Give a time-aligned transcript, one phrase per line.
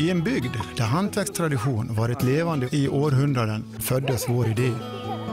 [0.00, 4.72] I en bygd där hantverkstradition varit levande i århundraden föddes vår idé.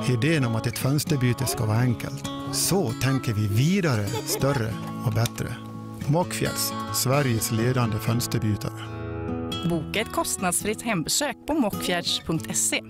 [0.09, 2.26] Idén om att ett fönsterbyte ska vara enkelt.
[2.54, 4.74] Så tänker vi vidare, större
[5.06, 5.48] och bättre.
[6.08, 8.84] Mockfjälls, Sveriges ledande fönsterbytare.
[9.70, 12.81] Boka ett kostnadsfritt hembesök på mockfjärds.se.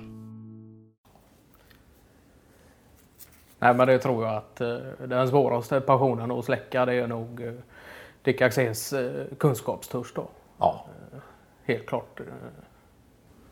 [3.60, 7.42] Nej, men det tror jag att eh, den svåraste passionen att släcka det är nog
[7.42, 7.54] eh,
[8.22, 10.16] Dick Axéns eh, kunskapstörst.
[10.16, 10.30] Då.
[10.58, 10.86] Ja.
[11.68, 12.20] Helt klart.
[12.20, 12.26] eh.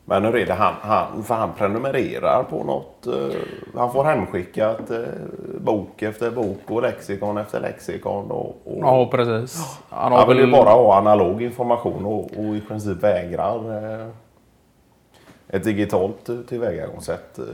[0.07, 0.53] Men hur är det?
[0.53, 3.07] Han, han, för han prenumererar på något.
[3.07, 3.37] eh,
[3.75, 4.99] han får hemskickat eh,
[5.59, 8.31] bok efter bok och lexikon efter lexikon.
[8.31, 9.79] Och, och Ja, precis.
[9.89, 14.07] Han han vill ju bara ha analog information och, och i princip vägrar eh,
[15.47, 17.39] ett digitalt tillvägagångssätt.
[17.39, 17.45] Eh,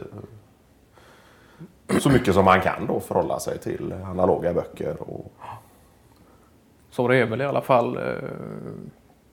[2.00, 4.96] så mycket som han kan då förhålla sig till analoga böcker.
[5.00, 5.32] Och,
[6.90, 8.04] Så det är väl i alla fall eh,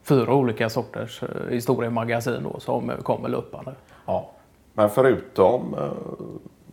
[0.09, 3.71] fyra olika sorters eh, historiemagasin då, som kommer löpande.
[4.05, 4.29] Ja.
[4.73, 6.25] Men förutom eh,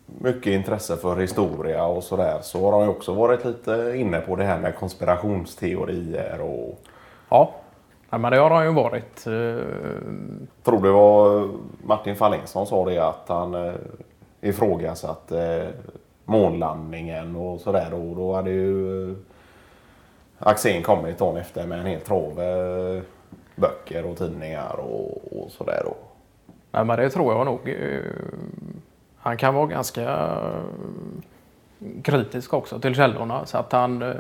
[0.07, 4.37] mycket intresse för historia och sådär så har han ju också varit lite inne på
[4.37, 6.81] det här med konspirationsteorier och
[7.29, 7.51] Ja,
[8.11, 9.27] Nej, men det har han ju varit.
[9.27, 9.67] eh,
[10.63, 11.49] tror det var
[11.87, 13.75] Martin Fahlén som sa det att han eh,
[14.41, 15.69] ifrågasatte eh,
[16.25, 17.95] månlandningen och sådär.
[17.95, 19.17] Och då hade ju eh,
[20.39, 23.03] Axén kommit dagen efter med en hel trave
[23.57, 25.83] böcker och tidningar och, och sådär.
[25.85, 25.97] då.
[26.73, 27.69] Nej, men det tror jag nog.
[27.69, 28.01] eh,
[29.19, 30.61] Han kan vara ganska eh,
[32.03, 33.47] kritisk också till källorna.
[33.47, 34.03] Så att han...
[34.03, 34.15] eh,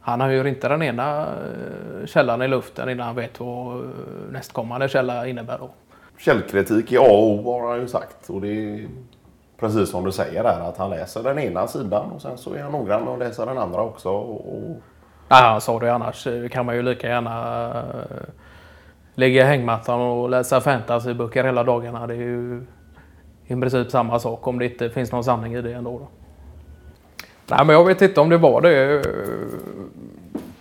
[0.00, 1.28] Han höjer inte den ena
[2.06, 3.84] källan i luften innan han vet vad
[4.30, 5.58] nästkommande källa innebär.
[5.58, 5.70] Då.
[6.18, 8.30] Källkritik är A och O har han ju sagt.
[8.30, 8.88] Och det är
[9.60, 12.62] precis som du säger där att han läser den ena sidan och sen så är
[12.62, 14.08] han noggrann att läsa den andra också.
[14.10, 14.56] Och,
[15.28, 18.16] Ja, han sa det annars kan man ju lika gärna eh,
[19.14, 22.06] ligga i hängmattan och läsa fantasyböcker hela dagarna.
[22.06, 22.66] Det är ju
[23.46, 25.98] i princip samma sak om det inte finns någon sanning i det ändå.
[25.98, 26.08] Då.
[27.46, 28.94] Nej, men jag vet inte om det var det.
[28.94, 29.02] Eh,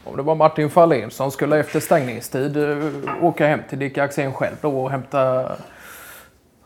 [0.03, 2.77] om det var Martin Fahlén som skulle efter stängningstid eh,
[3.21, 5.51] åka hem till Dick Axén själv då och hämta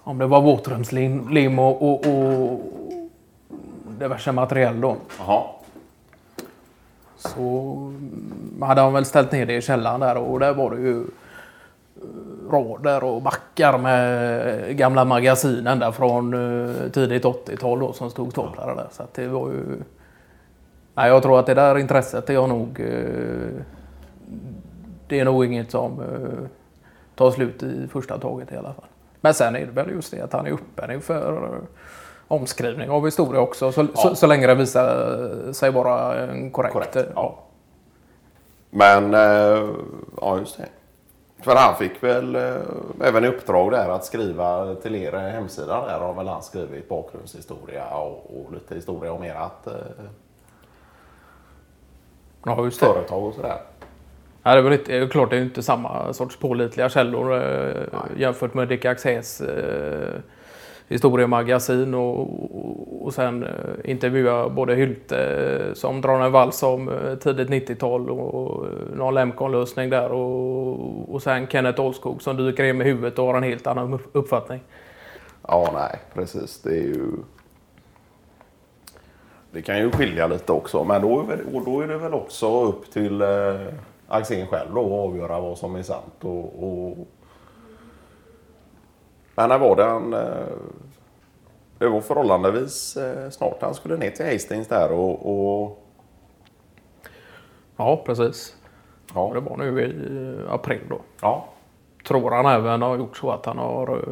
[0.03, 2.61] om det var våtrumslim och, och, och
[3.99, 4.95] diverse materiell då.
[5.19, 5.43] Jaha.
[7.25, 10.81] Så mm, hade han väl ställt ner det i källaren där och där var det
[10.81, 17.93] ju eh, rader och backar med eh, gamla magasin ända från eh, tidigt 80-tal då
[17.93, 18.87] som stod staplade där.
[18.91, 19.63] Så att det var ju...
[20.95, 22.83] Nej, jag tror att det där intresset är jag nog...
[25.07, 26.01] Det är nog inget som
[27.15, 28.85] tar slut i första taget i alla fall.
[29.21, 31.61] Men sen är det väl just det att han är öppen inför
[32.27, 33.71] omskrivning av historia också.
[33.71, 36.73] Så, så, så länge det visar sig vara en korrekt...
[36.73, 37.39] Korrekt, eh, ja.
[38.69, 39.69] Men, eh,
[40.21, 40.65] ja just det.
[41.41, 42.55] För han fick väl eh,
[43.01, 47.87] även i uppdrag där att skriva till er hemsida där har väl han skrivit bakgrundshistoria
[47.97, 49.73] och, och lite historia om ert eh,
[52.45, 52.85] Ja, just det.
[52.85, 53.57] företag och sådär.
[54.43, 57.83] Ja, det är väl inte, klart det är inte samma sorts pålitliga källor eh,
[58.17, 60.21] jämfört med Dick Axés eh,
[60.87, 63.49] historiemagasin och, och, och sen eh,
[63.91, 69.89] intervjua både Hylte eh, som drar en vals om eh, tidigt 90-tal och, någon Lemcon-lösning
[69.89, 73.67] där och, och sen Kenneth Olskog som dyker in med huvudet och har en helt
[73.67, 74.63] annan uppfattning.
[75.47, 76.61] Ja, nej, precis.
[76.61, 77.11] Det är ju...
[79.51, 82.63] Det kan ju skilja lite också, men då är, väl, då är det väl också
[82.63, 83.27] upp till eh,
[84.07, 86.13] Axén själv då att avgöra vad som är sant.
[86.21, 86.97] Och, och...
[89.35, 90.13] Men när var det han...
[90.13, 90.45] Eh,
[91.77, 95.29] det var förhållandevis eh, snart han skulle ner till Hastings där och...
[95.61, 95.81] och
[97.77, 98.55] Ja, precis.
[99.13, 100.99] ja, Det var nu i eh, april då.
[101.21, 101.45] ja,
[102.07, 104.03] tror han även har gjort så att han har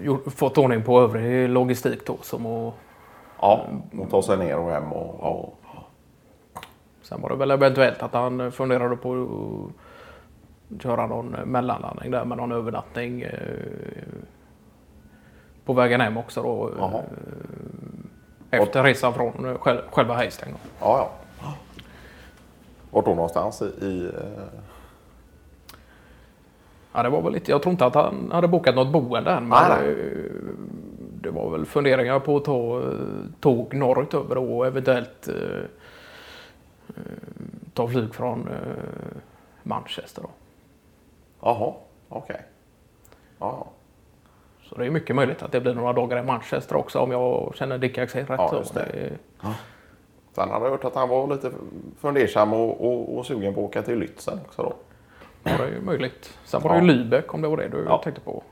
[0.00, 2.16] gjort, fått ordning på övrig logistik då.
[2.22, 2.74] Som och,
[3.40, 3.66] ja,
[3.98, 5.20] och ta sig ner och hem och...
[5.20, 5.56] och
[7.02, 9.89] sen var det väl eventuellt att han funderade på att
[10.78, 13.30] köra någon mellanlandning där med någon övernattning uh,
[15.64, 16.68] på vägen hem också då.
[18.50, 20.58] Eh, efter resan från eh, själ- själva då.
[20.80, 21.10] Ja,
[21.42, 21.54] ja.
[22.90, 24.04] Vart då någonstans i...
[24.14, 24.42] eh,
[26.92, 29.48] Ja, det var väl lite, jag tror inte att han hade bokat något boende än.
[29.48, 29.94] Men eh,
[31.20, 32.86] det var väl funderingar på att ta eh,
[33.40, 35.60] tåg norrut över och eventuellt eh,
[36.88, 37.02] eh,
[37.74, 39.16] ta flyg från eh,
[39.62, 40.22] Manchester.
[40.22, 40.30] Då.
[41.42, 41.72] Jaha,
[42.08, 42.40] okej.
[43.38, 43.66] Ja,
[44.62, 47.52] Så det är mycket möjligt att det blir några dagar i Manchester också om jag
[47.54, 48.40] känner Dick Axel rätt.
[48.40, 48.84] Ja, just det.
[48.92, 49.48] Det-
[50.34, 51.50] Sen hade jag hört att han var lite
[52.00, 54.72] fundersam och, och, och sugen på att åka till Lützen också då.
[55.42, 56.38] Ja, det är ju möjligt.
[56.44, 56.82] Sen var det Ja.
[56.82, 57.98] ju Lübeck om det var det du Ja.
[58.04, 58.42] tänkte på.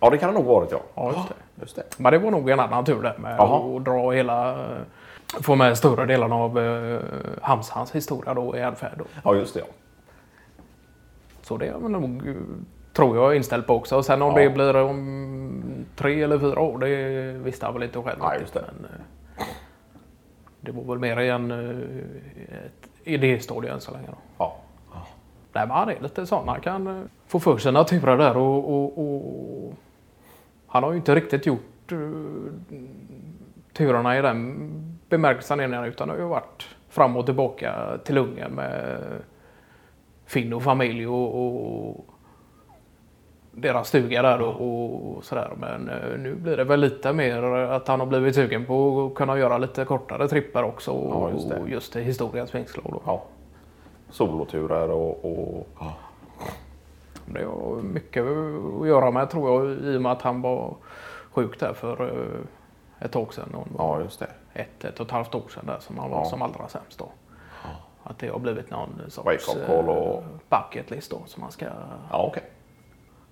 [0.00, 0.80] Ja, det kan det nog varit ja.
[0.94, 1.34] Ja, just det.
[1.60, 1.98] Just det.
[1.98, 3.76] Men det var nog en annan tur där med Jaha.
[3.76, 4.66] att dra hela...
[5.42, 7.00] Få med större delen av uh,
[7.42, 8.92] Hamsans historia då i Älvfärd.
[8.98, 9.04] då.
[9.24, 9.66] Ja, just det ja.
[11.50, 12.22] Så det är väl nog,
[12.92, 14.02] tror jag, inställd på också.
[14.02, 14.42] Sen om Ja.
[14.42, 18.18] det blir om tre eller fyra år, det visste jag väl inte själv.
[18.20, 18.64] Nej, just det.
[18.80, 19.44] Men, eh,
[20.60, 22.64] det var väl mer i en eh,
[23.04, 24.06] idéstadie än så länge.
[24.06, 24.16] Då.
[24.38, 24.56] ja.
[25.52, 26.48] Nej, men han är lite sån.
[26.48, 29.74] Han kan eh, få för sig naturer där och, och, och
[30.66, 32.52] han har ju inte riktigt gjort uh,
[33.72, 34.70] turerna i den
[35.08, 38.98] bemärkelsen innan utan det har ju varit fram och tillbaka till Ungern med
[40.30, 41.34] Finn och familj och,
[41.88, 42.06] och
[43.52, 44.60] deras stuga där och,
[45.16, 45.50] och sådär.
[45.56, 49.14] Men eh, nu blir det väl lite mer att han har blivit sugen på att
[49.14, 50.90] kunna göra lite kortare trippar också.
[50.90, 51.60] Ja, just det.
[51.60, 53.22] Och just i historiens vingslag ja.
[54.10, 55.24] Soloturer och...
[55.24, 55.92] och ja.
[57.26, 58.24] Det har mycket
[58.80, 60.74] att göra med tror jag i och med att han var
[61.32, 63.56] sjuk där för eh, ett tag sedan.
[63.78, 64.30] Ja, just det.
[64.52, 66.24] ett, ett och ett halvt år sedan där som han var Ja.
[66.24, 67.08] som allra sämst då.
[68.10, 71.66] Att det har blivit någon sorts och- eh, bucket list då som man ska...
[72.10, 72.42] Ja, okej.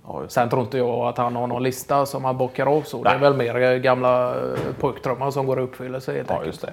[0.07, 0.23] Ja.
[0.29, 3.03] Sen tror inte jag att han har någon lista som han bockar av så.
[3.03, 6.47] Det är väl mer eh, gamla eh, pojkdrömmar som går i uppfyllelse helt Ja, enkelt.
[6.55, 6.73] just det.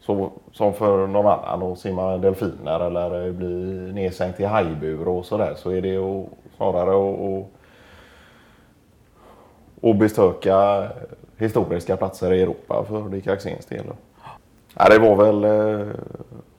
[0.00, 5.54] Så, som för någon annan att simma delfiner eller bli nedsänkt i hajbur och sådär
[5.56, 6.26] så är det ju
[6.56, 7.20] snarare att,
[9.82, 10.88] att, att besöka
[11.38, 13.84] historiska platser i Europa för Dick Axéns del.
[14.78, 15.86] Ja, det var väl, eh,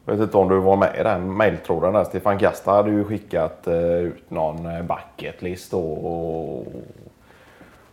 [0.05, 2.03] jag vet inte om du var med i den mejltråden där.
[2.03, 4.87] Stefan Gasta hade ju skickat eh, ut någon bucketlist
[5.17, 6.65] bucket list och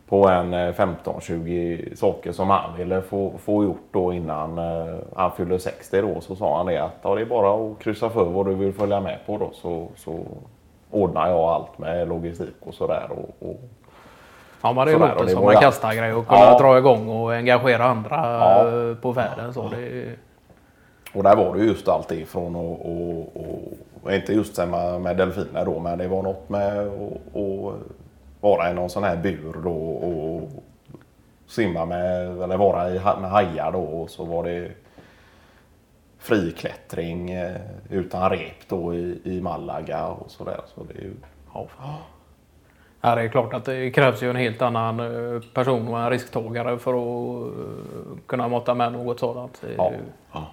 [0.09, 4.59] på en 15-20 saker som han ville få, få gjort då innan
[5.17, 8.11] han fyllde 60 då så sa han det att ja, det är bara att kryssa
[8.11, 10.27] för vad du vill följa med på då så, så
[10.91, 13.09] ordnar jag allt med logistik och sådär.
[13.11, 13.61] Och, och,
[14.65, 16.59] Ja, låter och det som var en ju- kastargrej och kunna Ja.
[16.59, 18.95] dra igång och engagera andra Ja.
[19.03, 19.55] på färden.
[19.55, 20.05] Så det,
[21.15, 23.33] och där var det ju just allt ifrån och, och,
[24.03, 27.75] och inte just samma med delfiner då men det var något med att
[28.41, 30.49] vara i någon sån här bur då och
[31.47, 34.71] simma med eller vara i, med hajar då och så var det
[36.19, 37.57] friklättring eh,
[37.91, 40.61] utan rep då i, i Malaga och sådär.
[40.75, 41.13] Så det är ju,
[41.55, 41.67] ja.
[43.07, 46.11] Ja, det är klart att det krävs ju en helt annan eh, person och en
[46.11, 49.63] risktagare för att eh, kunna måtta med något sådant.
[49.77, 49.93] Ja.
[50.33, 50.47] ja.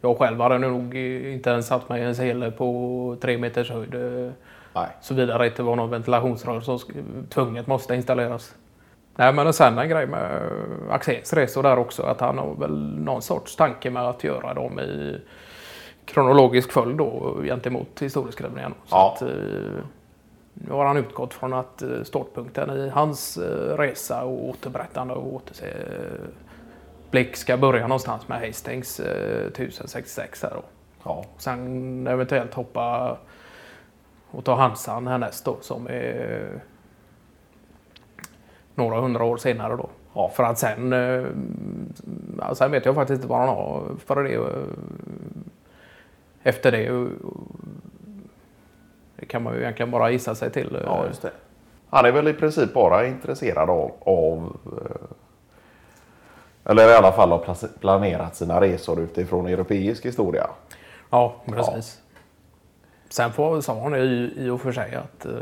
[0.00, 3.94] Jag själv hade nog inte ens satt mig i en sele på tre meters höjd.
[3.94, 4.30] eh,
[4.74, 4.86] Nej.
[5.00, 6.78] Såvida det inte var någon ventilationsrör som
[7.28, 8.54] tvunget måste installeras.
[9.16, 10.42] Nej, men sen en grej med
[10.90, 14.80] Axéns resor där också, att han har väl någon sorts tanke med att göra dem
[14.80, 15.20] i
[16.04, 18.74] kronologisk följd då gentemot historieskrivningen.
[18.86, 19.12] Så Ja.
[19.16, 19.22] att,
[20.66, 25.34] nu har han utgått från att eh, startpunkten i hans eh, resa och återberättande och
[25.34, 25.72] återse
[27.10, 30.62] blick ska börja någonstans med Hastings eh, 1066 här då.
[31.04, 31.24] Ja.
[31.38, 33.16] Sen eventuellt hoppa
[34.30, 36.48] och ta Hansan härnäst då som är
[38.74, 39.88] några hundra år senare då.
[40.14, 40.30] Ja.
[40.34, 41.24] För att sen, eh,
[42.38, 44.34] ja, sen vet jag faktiskt inte vad han har för det.
[44.34, 44.42] eh,
[46.42, 47.08] Efter det.
[49.18, 50.74] Eh, Det kan man ju egentligen bara gissa sig till.
[50.76, 50.82] eh.
[50.84, 51.30] Ja, just det.
[51.90, 57.78] Han är väl i princip bara intresserad av, av eh, eller i alla fall har
[57.80, 60.46] planerat sina resor utifrån europeisk historia.
[61.10, 62.00] Ja, precis.
[63.08, 65.32] Sen får, sa han i, i och för sig att eh,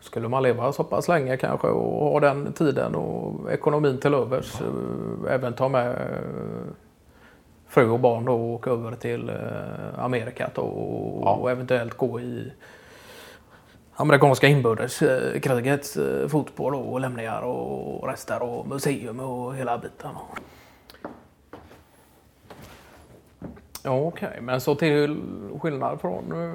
[0.00, 4.60] skulle man leva så pass länge kanske och ha den tiden och ekonomin till övers,
[4.60, 6.70] eh, även ta med eh,
[7.74, 11.34] fru och barn då och åka över till eh, Amerika då, och, Ja.
[11.34, 12.52] och eventuellt gå i
[13.96, 20.10] amerikanska inbördeskrigets eh, fotboll och lämningar och rester och museum och hela biten.
[23.84, 24.38] Ja, okej.
[24.40, 25.20] Men så till
[25.60, 26.54] skillnad från uh,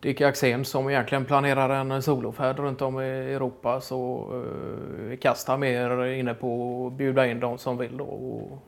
[0.00, 6.04] Dick Axén som egentligen planerar en solofärd runt om i Europa så uh, Kasta mer
[6.04, 8.58] inne på att bjuda in de som vill då och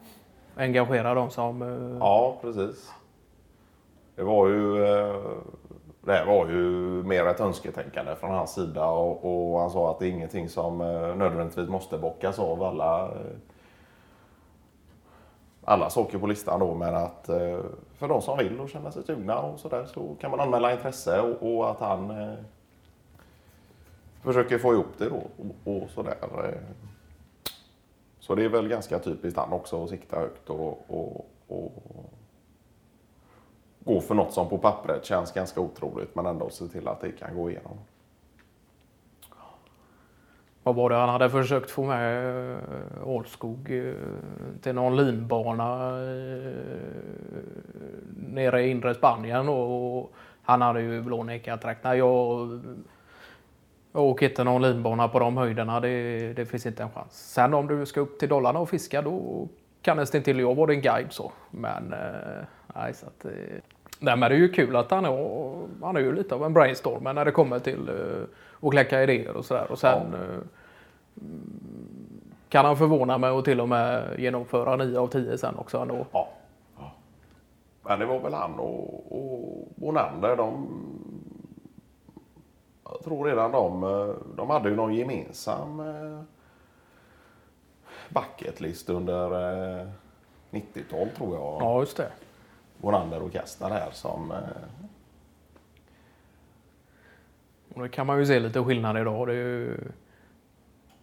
[0.57, 1.63] engagera dem som...
[1.63, 2.93] Eh, ja, precis.
[4.17, 5.21] Det var ju, eh,
[6.05, 6.59] det här var ju
[7.03, 10.81] mer ett önsketänkande från hans sida och, och han sa att det är ingenting som
[10.81, 13.37] eh, nödvändigtvis måste bockas av alla, eh,
[15.65, 17.59] alla saker på listan då men att eh,
[17.95, 21.21] för de som vill och känner sig sugna och sådär så kan man anmäla intresse
[21.21, 22.37] och, och att han
[24.23, 25.23] försöker få ihop det då
[25.65, 26.17] och, och sådär.
[28.23, 31.73] Så det är väl ganska typiskt han också att sikta högt och, och, och
[33.85, 37.13] gå för något som på pappret känns ganska otroligt men ändå se till att det
[37.13, 37.79] kan gå igenom.
[40.63, 42.59] Vad var det han hade försökt få med eh,
[43.05, 43.95] Ålskog eh,
[44.61, 46.53] till någon linbana eh,
[48.17, 50.13] nere i inre Spanien och
[50.43, 51.99] han hade ju blånekat räknat.
[51.99, 52.61] Jag,
[53.93, 55.81] åker inte någon linbana på de höjderna.
[55.81, 57.33] Det, det finns inte en chans.
[57.33, 59.49] Sen om du ska upp till Dollarna och fiska då
[59.83, 61.33] kan nästan till jag vara din guide så.
[61.51, 61.95] Men
[62.75, 63.27] nej, så att,
[63.99, 66.53] nej, men det är ju kul att han är, han är ju lite av en
[66.53, 67.91] brainstorm när det kommer till
[68.63, 69.67] och kläcka idéer och sådär.
[69.71, 70.19] Och sen ja.
[70.19, 70.43] Eh,
[72.49, 76.07] kan han förvåna mig och till och med genomföra 9 av 10 sen också ändå.
[76.13, 76.29] Ja.
[76.79, 76.93] ja.
[77.83, 80.37] Men det var väl han och, och Bonander.
[80.37, 80.69] De,
[82.85, 86.21] jag tror redan de, eh, de hade ju någon gemensam eh,
[88.09, 89.29] bucketlist under
[90.51, 91.63] 90-tal tror jag.
[91.63, 92.13] Ja, just det.
[92.77, 94.33] Bonander och Kastner här som
[97.75, 99.27] och det kan man ju se lite skillnad idag.
[99.27, 99.77] Det är ju,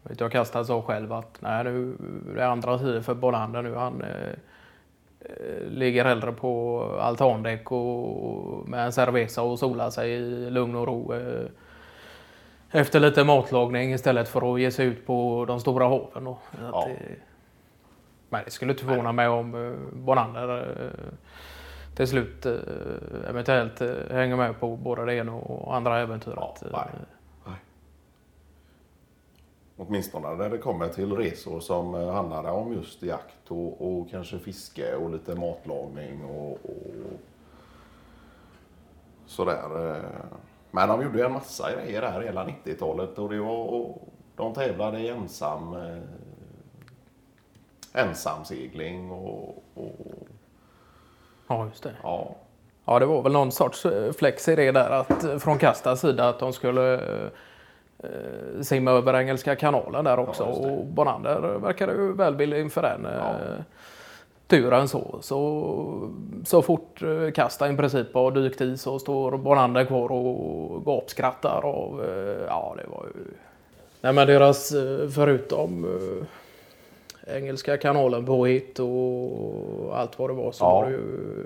[0.04, 1.98] vet jag Kasta sa själv att nej, nu
[2.36, 3.76] det är andra tider för Bolander nu.
[3.76, 4.34] Han eh,
[5.20, 10.88] eh, ligger hellre på altandäck och med en cerveza och solar sig i lugn och
[10.88, 11.14] ro.
[11.14, 11.46] Eh,
[12.72, 16.24] efter lite matlagning istället för att ge sig ut på de stora haven.
[16.24, 16.38] Då.
[16.72, 16.88] Ja.
[16.88, 17.16] Det,
[18.30, 21.14] men det skulle inte förvåna mig om eh, Bonander eh,
[21.96, 22.54] till slut eh,
[23.30, 23.80] eventuellt
[24.12, 26.38] hänger med på både det ena och andra äventyret.
[26.38, 26.90] Ja, nej.
[27.46, 27.56] Nej.
[29.78, 34.96] Åtminstone när det kommer till resor som handlar om just jakt och, och kanske fiske
[34.96, 36.92] och lite matlagning och, och
[39.26, 40.02] sådär.
[40.72, 45.00] Men de gjorde en massa grejer där hela 90-talet och det var, och de tävlade
[45.00, 45.76] i ensam
[47.94, 50.28] ensamsegling och, och
[51.48, 51.94] Ja, just det.
[52.04, 52.36] Ja.
[52.86, 56.02] Ja, det var väl någon sorts eh, flex i det där att, eh, från Kastas
[56.02, 56.94] sida att de skulle
[58.04, 60.44] eh, simma över Engelska kanalen där också.
[60.44, 63.36] Ja, och Bonander verkade ju välvillig inför den ja.
[64.50, 64.88] Turen.
[64.88, 66.12] Så, så,
[66.46, 71.65] så fort eh, Kasta i princip har dykt i så står Bonander kvar och gapskrattar.
[71.65, 73.24] Och, eh, ja, det var ju...
[74.01, 74.74] Nej, men deras,
[75.15, 80.74] förutom eh, Engelska kanalen på hit och allt vad det var så ja.
[80.74, 81.46] var det ju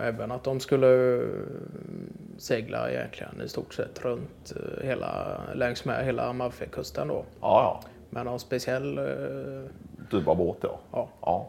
[0.00, 1.22] även att de skulle
[2.38, 4.52] segla egentligen i stort sett runt
[4.82, 7.24] hela, längs med hela Amalfikusten då.
[7.40, 7.80] Ja, ja.
[8.10, 8.98] Men någon speciell...
[8.98, 9.70] Eh,
[10.10, 10.78] typ av båt ja.
[10.92, 11.08] ja.
[11.20, 11.48] Ja.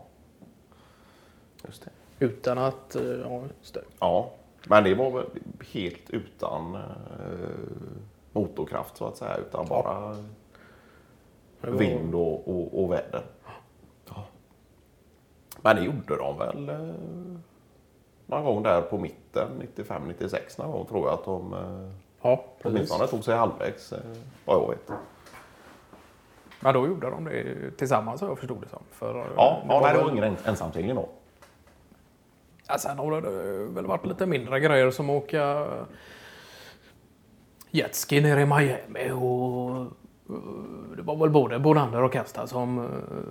[1.66, 2.26] Just det.
[2.26, 2.96] Utan att...
[2.96, 3.84] Eh, ja, just det.
[4.00, 4.32] Ja,
[4.68, 5.26] men det var väl
[5.74, 6.82] helt utan eh,
[8.32, 9.36] motorkraft så att säga.
[9.36, 9.84] Utan ja.
[9.84, 10.00] bara
[11.62, 11.72] var...
[11.80, 13.22] vind och, och, och väder.
[14.10, 14.24] Ja.
[15.62, 16.96] Men det gjorde de väl eh,
[18.26, 23.08] någon gång där på mitten, 95-96 någon gång tror jag att de eh, ja, åtminstone
[23.08, 24.00] tog sig halvvägs eh,
[24.46, 25.00] vad jag vet.
[26.60, 28.84] Men då gjorde de det tillsammans jag förstod det som.
[28.92, 31.10] För, ja, ja det var, det var ingen ensamsegling då.
[32.68, 33.30] Ja, sen har det
[33.74, 35.68] väl varit lite mindre grejer som att åka
[37.72, 39.86] jetski nere i Miami och
[40.96, 42.86] det var väl både Bonander och Kasta som uh,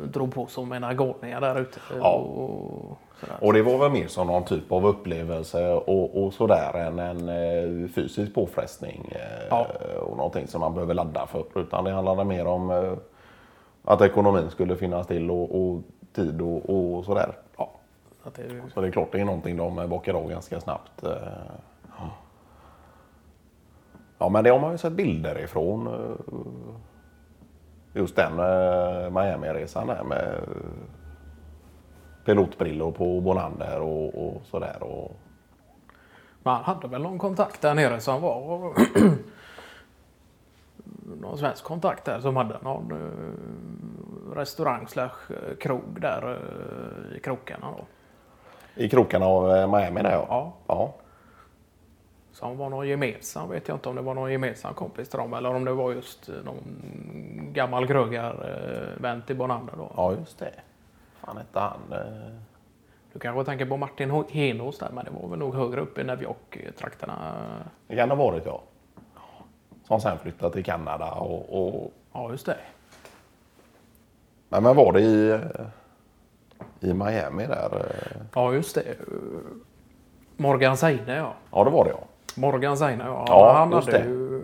[0.09, 1.81] drog på som en galningar där ute.
[2.01, 2.13] Ja.
[2.13, 2.99] Och,
[3.41, 7.89] och, det var väl mer som någon typ av upplevelse och, och sådär än en
[7.89, 9.13] fysisk påfrestning.
[9.51, 9.67] Ja.
[10.01, 11.45] Och någonting som man behöver ladda för.
[11.55, 12.97] Utan det handlade mer om
[13.89, 17.37] att ekonomin skulle finnas till och, och tid och, och sådär.
[17.57, 17.71] Ja.
[18.37, 18.63] Det är...
[18.75, 21.05] Så det är klart det är någonting de bockar av ganska snabbt.
[24.19, 25.89] Ja men det har man ju sett bilder ifrån
[27.93, 30.41] just den eh, Miami-resan där med
[32.25, 34.83] pilotbrillor på Bonander och, och sådär.
[34.83, 35.17] Och...
[36.43, 38.73] Man hade väl någon kontakt där nere som var
[41.21, 42.93] någon svensk kontakt där som hade någon
[44.35, 47.85] restaurang slash eh, krog där uh, i krokarna då.
[48.83, 50.27] I krokarna av Miami där ja.
[50.29, 50.53] ja.
[50.67, 50.95] ja.
[52.39, 55.35] Som var någon gemensam, vet jag inte om det var någon gemensam kompis till dem
[55.35, 56.63] eller om det var just eh, någon
[57.53, 59.93] gammal krögarvän till Bonander då.
[59.97, 60.53] Ja, just det.
[61.21, 61.81] Fan hette han?
[61.93, 62.35] Eh...
[63.13, 66.05] Du kanske tänker på Martin Henås där, men det var väl nog högre upp i
[66.05, 67.35] Nevjok-trakterna.
[67.87, 68.63] Det kan det ha varit, ja.
[69.85, 71.93] Som sen flyttade till Kanada och, och...
[72.13, 72.57] Ja, just det.
[74.49, 75.41] Men, men var det i,
[76.81, 77.93] i Miami där?
[78.35, 78.83] Ja, just det.
[80.37, 81.33] Morgan Seine, ja.
[81.53, 81.99] Ja, det var det, ja.
[82.37, 83.25] Morgan Seine, ja.
[83.29, 84.05] ja han hade det.
[84.05, 84.43] ju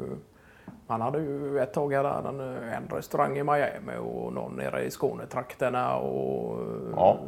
[0.87, 4.91] Han hade ju ett tag hade han en restaurang i Miami och någon nere i
[4.91, 6.59] Skånetrakterna och
[6.97, 7.19] Ja.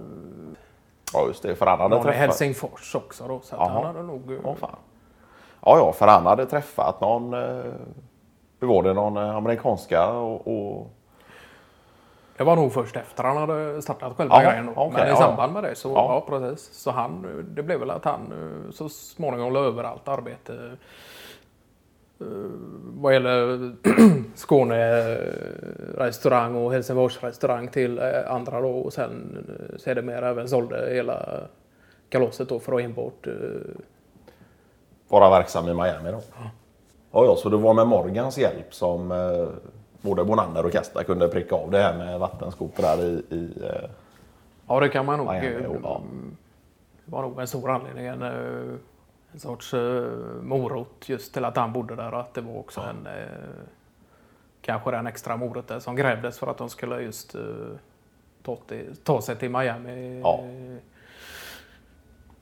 [1.12, 1.54] Ja, just det.
[1.54, 2.12] För han hade någon i.
[2.16, 3.40] Helsingfors också då.
[3.40, 4.40] Så han hade nog...
[4.44, 4.76] Ja, fan.
[5.64, 7.34] Ja, ja, för han hade träffat någon...
[7.34, 7.64] eh,
[8.60, 8.92] Hur var det?
[8.92, 10.46] Någon eh, amerikanska och...
[10.46, 10.90] och
[12.36, 14.66] Det var nog först efter han hade startat själva Jaha, grejen.
[14.66, 14.72] Då.
[14.76, 15.16] okej, Men i ja.
[15.16, 16.24] samband med det så, Ja.
[16.28, 16.38] ja.
[16.38, 16.74] precis.
[16.74, 20.70] Så han, det blev väl att han eh, så småningom la över allt arbete
[22.20, 22.26] eh,
[22.82, 23.72] vad gäller
[24.34, 25.16] Skåne eh,
[25.98, 29.46] restaurang och Helsingfors restaurang till andra då och sen
[29.78, 31.40] sedermera även sålde hela
[32.08, 33.32] kalaset då för att enbart eh,
[35.08, 36.20] vara verksam i Miami då.
[37.12, 39.12] Ja, ja, så det var med Morgans hjälp som
[40.06, 43.24] både Bonander och Kasta kunde pricka av det här med vattenskotrar där i...
[43.34, 43.90] i eh,
[44.68, 45.34] Ja, det kan man nog.
[45.34, 45.44] Eh,
[45.82, 46.02] ja.
[47.04, 48.06] Det var nog en stor anledning.
[48.06, 48.74] En, eh,
[49.32, 49.74] en sorts
[50.42, 53.22] morot just till att han bodde där och att det var också en eh,
[54.62, 57.36] kanske den extra moroten som grävdes för att de skulle just
[58.42, 60.40] ta, till, ta sig till Miami Ja.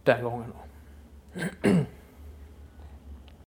[0.04, 0.52] den gången.